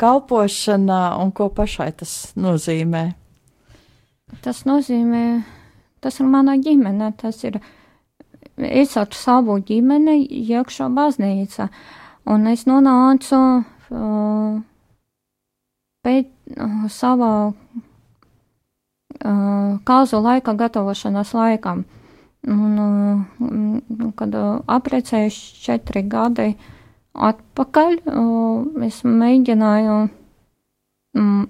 kalpošanā 0.00 1.02
un 1.20 1.32
ko 1.34 1.48
pašai 1.52 1.90
tas 1.98 2.12
nozīmē. 2.38 3.04
Tas 4.42 4.64
nozīmē, 4.66 5.42
tas 6.02 6.20
ir 6.20 6.26
mana 6.30 6.56
ģimene, 6.58 7.12
tas 7.20 7.44
ir, 7.44 7.60
es 8.56 8.96
ar 9.00 9.08
savu 9.14 9.58
ģimeni 9.68 10.24
iekšā 10.24 10.88
baznīca, 10.94 11.68
un 12.30 12.46
es 12.50 12.64
nonācu 12.70 13.40
uh, 13.60 14.60
pēc 16.04 16.26
uh, 16.56 16.86
savā 16.92 17.34
uh, 17.50 17.54
kāzu 19.88 20.22
laika 20.24 20.52
gatavošanas 20.58 21.34
laikam. 21.36 21.84
Un, 22.44 22.72
uh, 22.76 24.12
kad 24.18 24.34
uh, 24.36 24.60
aprecējuši 24.68 25.62
četri 25.64 26.02
gadi 26.08 26.54
atpakaļ, 27.14 27.98
es 28.86 29.02
mēģināju 29.06 29.98
um, 31.18 31.44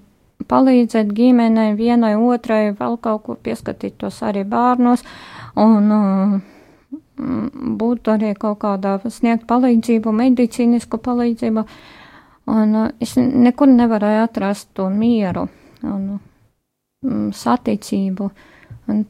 palīdzēt 0.49 1.13
ģimenei, 1.17 1.73
vienai 1.77 2.13
otrai, 2.15 2.69
vēl 2.77 2.97
kaut 3.01 3.23
ko 3.25 3.37
pieskatītos 3.41 4.21
arī 4.25 4.45
bērnos, 4.49 5.03
un 5.57 5.95
uh, 5.95 6.35
būtu 7.81 8.13
arī 8.13 8.33
kaut 8.37 8.59
kādā 8.61 8.97
sniegt 9.09 9.47
palīdzību, 9.49 10.13
medicīnisku 10.13 10.99
palīdzību, 11.01 11.65
un 12.51 12.79
es 13.01 13.15
nekur 13.17 13.71
nevarēju 13.71 14.23
atrast 14.27 14.69
to 14.77 14.89
mieru 14.93 15.47
un 15.81 16.07
um, 16.19 17.29
saticību, 17.33 18.29
un, 18.91 19.05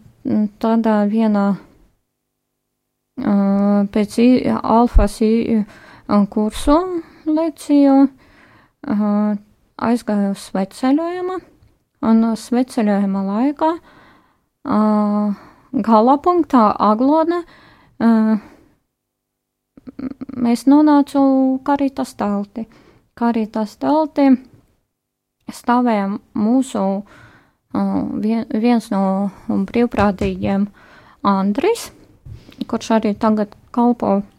tādā 0.61 1.01
vienā 1.09 1.49
pēc 3.15 4.15
alfas 4.61 5.21
kursu 6.07 6.75
lekciju, 7.25 8.07
uh, 8.87 9.35
aizgāju 9.75 10.33
uz 10.35 10.43
sveceļojumu, 10.49 11.37
un 12.05 12.25
sveceļojuma 12.37 13.23
laikā 13.25 13.69
uh, 13.75 15.37
gala 15.73 16.17
punktā 16.21 16.67
Aglone 16.77 17.41
uh, 17.41 18.35
mēs 20.37 20.65
nonācu 20.69 21.23
karitas 21.65 22.13
telti. 22.19 22.67
Karitas 23.15 23.77
telti 23.79 24.29
stāvēja 25.49 26.11
mūsu 26.37 26.85
uh, 27.01 27.99
vien, 28.21 28.45
viens 28.53 28.91
no 28.93 29.31
brīvprātīgiem 29.49 30.69
Andris, 31.25 31.89
kurš 32.69 32.95
arī 32.99 33.15
tagad 33.17 33.55
kalpo 33.73 34.19
uh, 34.19 34.31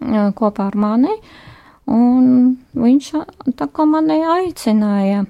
kopā 0.00 0.70
ar 0.70 0.76
mani. 0.80 1.14
Un 1.90 2.56
viņš 2.76 3.10
tā 3.58 3.66
kā 3.72 3.86
mani 3.88 4.20
aicināja. 4.22 5.24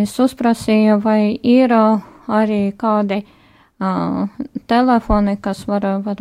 Es 0.00 0.14
uzprasīju, 0.20 1.00
vai 1.02 1.34
ir 1.34 1.72
arī 2.30 2.60
kādi 2.78 3.22
uh, 3.24 4.28
telefoni, 4.70 5.36
kas 5.42 5.64
var, 5.66 5.86
var 6.04 6.20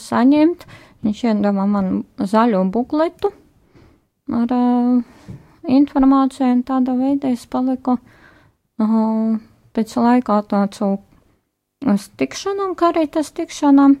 saņemt. 0.00 0.64
Viņš 1.06 1.24
iedeva 1.28 1.66
man 1.70 2.00
zaļo 2.18 2.64
bukletu 2.72 3.30
ar 4.32 4.54
uh, 4.56 5.02
informāciju, 5.68 6.48
un 6.56 6.64
tāda 6.66 6.96
veidā 6.98 7.30
es 7.34 7.44
paliku 7.46 7.98
uh, 7.98 9.36
pēc 9.76 9.94
laika 10.00 10.40
atnācu 10.40 10.96
uz 11.86 12.08
tikšanām, 12.18 12.74
kā 12.74 12.90
arī 12.94 13.06
tas 13.12 13.30
tikšanām. 13.36 13.98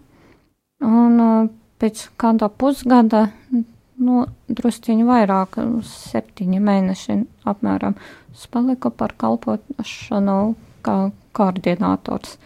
Un 0.86 1.20
uh, 1.22 1.52
pēc 1.80 2.06
kāda 2.20 2.48
pusgada 2.48 3.26
nu, 3.52 4.24
drusciņi 4.48 5.06
vairāk, 5.06 5.58
septiņi 5.86 6.60
mēneši 6.62 7.18
apmēram. 7.48 7.96
Es 8.34 8.44
paliku 8.52 8.92
par 8.92 9.14
kalpošanu 9.18 10.38
kā 10.84 10.96
koordinators. 11.36 12.36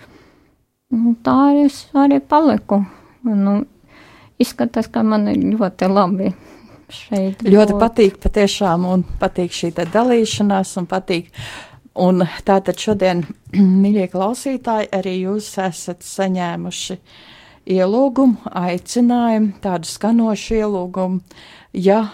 Un 0.95 1.17
tā 1.23 1.37
arī 1.51 1.67
es 1.69 1.83
arī 1.95 2.21
paliku. 2.23 2.83
Nu, 3.27 3.61
izskatās, 4.41 4.89
ka 4.91 5.03
man 5.07 5.29
ir 5.31 5.43
ļoti 5.55 5.91
labi 5.91 6.31
šeit. 6.91 7.43
Ļoti 7.47 7.75
būt. 7.75 7.83
patīk 7.83 8.23
patiešām 8.23 8.87
un 8.91 9.05
patīk 9.21 9.55
šī 9.55 9.75
dalīšanās 9.81 10.79
un 10.81 10.89
patīk 10.91 11.31
Un 12.01 12.23
tātad 12.47 12.79
šodien, 12.79 13.25
mīļie 13.83 14.07
klausītāji, 14.13 14.91
arī 14.95 15.17
jūs 15.25 15.51
esat 15.59 16.07
saņēmuši 16.07 16.97
ielūgumu, 17.71 18.51
aicinājumu, 18.51 19.55
tādu 19.63 19.89
skanošu 19.89 20.59
ielūgumu. 20.61 21.21
Ja 21.77 22.09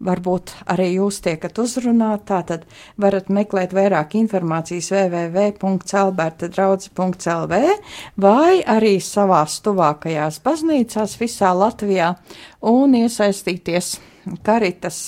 varbūt 0.00 0.54
arī 0.72 0.94
jūs 0.96 1.20
tiekat 1.24 1.58
uzrunāti, 1.60 2.24
tātad 2.30 2.64
varat 3.00 3.28
meklēt 3.32 3.72
vairāk 3.76 4.14
informācijas 4.20 4.88
www.albertadraudze.lv 4.94 7.54
vai 8.24 8.54
arī 8.64 9.00
savās 9.04 9.60
tuvākajās 9.64 10.40
baznīcās 10.44 11.12
visā 11.20 11.50
Latvijā 11.56 12.08
un 12.72 12.94
iesaistīties 13.02 13.86
karitas 14.46 14.98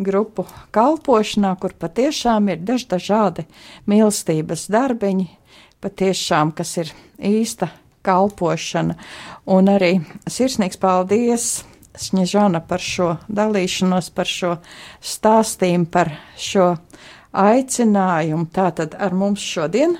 grupu 0.00 0.42
kalpošanā, 0.72 1.56
kur 1.60 1.72
patiešām 1.76 2.48
ir 2.54 2.58
dažādi 2.64 3.44
mīlestības 3.90 4.62
darbiņi, 4.72 5.26
patiešām, 5.82 6.52
kas 6.56 6.70
ir 6.80 6.88
īsta 7.18 7.68
kalpošana. 8.06 8.96
Un 9.50 9.70
arī 9.72 9.98
sirsnīgs 10.30 10.80
paldies 10.80 11.50
Sņežana 12.00 12.60
par 12.64 12.80
šo 12.80 13.16
dalīšanos, 13.28 14.12
par 14.14 14.28
šo 14.30 14.52
stāstījumu, 15.02 15.88
par 15.90 16.12
šo 16.38 16.68
aicinājumu. 17.34 18.46
Tātad 18.54 18.94
ar 18.94 19.16
mums 19.18 19.42
šodien 19.42 19.96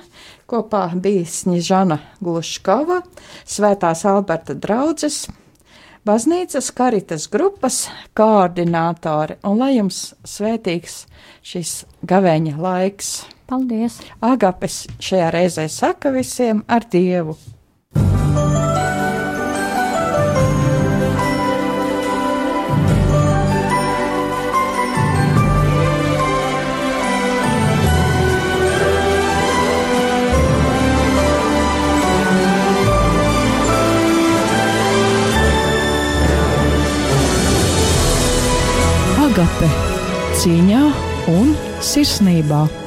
kopā 0.49 0.85
bija 0.95 1.27
Sņežana 1.27 1.99
Gluškova, 2.23 3.01
Svētās 3.43 4.05
Alberta 4.07 4.55
draudzes, 4.55 5.25
baznīcas 6.07 6.71
karitas 6.75 7.27
grupas 7.31 7.83
koordinātori, 8.17 9.37
un 9.43 9.61
lai 9.61 9.75
jums 9.75 10.13
svētīgs 10.23 11.05
šis 11.43 11.81
gavēņa 12.07 12.57
laiks. 12.57 13.13
Paldies! 13.51 13.99
Agapes 14.23 14.85
šajā 15.03 15.31
reizē 15.35 15.67
saka 15.67 16.15
visiem 16.15 16.63
ar 16.71 16.87
Dievu! 16.87 17.35
Agape 39.31 39.69
cīņā 40.41 40.81
un 41.31 41.55
sirsnībā. 41.79 42.80